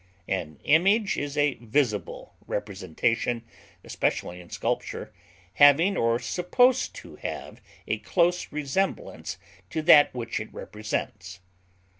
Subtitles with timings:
[0.27, 3.43] An image is a visible representation,
[3.83, 5.13] especially in sculpture,
[5.53, 9.37] having or supposed to have a close resemblance
[9.69, 11.39] to that which it represents.